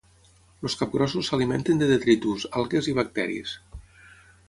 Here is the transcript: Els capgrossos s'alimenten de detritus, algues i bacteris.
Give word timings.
Els 0.67 0.75
capgrossos 0.79 1.29
s'alimenten 1.33 1.83
de 1.83 1.91
detritus, 1.93 2.49
algues 2.63 2.91
i 2.93 2.99
bacteris. 3.03 3.57